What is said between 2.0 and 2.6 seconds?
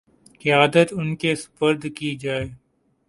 جائے